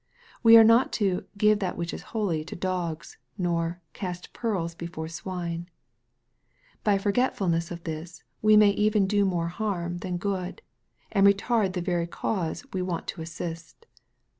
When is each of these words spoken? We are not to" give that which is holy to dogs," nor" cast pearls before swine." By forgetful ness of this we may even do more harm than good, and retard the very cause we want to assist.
We 0.41 0.57
are 0.57 0.63
not 0.63 0.91
to" 0.93 1.25
give 1.37 1.59
that 1.59 1.77
which 1.77 1.93
is 1.93 2.01
holy 2.09 2.43
to 2.45 2.55
dogs," 2.55 3.19
nor" 3.37 3.81
cast 3.93 4.33
pearls 4.33 4.73
before 4.73 5.07
swine." 5.07 5.69
By 6.83 6.97
forgetful 6.97 7.49
ness 7.49 7.69
of 7.69 7.83
this 7.83 8.23
we 8.41 8.57
may 8.57 8.71
even 8.71 9.05
do 9.05 9.25
more 9.25 9.49
harm 9.49 9.97
than 9.99 10.17
good, 10.17 10.63
and 11.11 11.27
retard 11.27 11.73
the 11.73 11.81
very 11.81 12.07
cause 12.07 12.65
we 12.73 12.81
want 12.81 13.05
to 13.09 13.21
assist. 13.21 13.85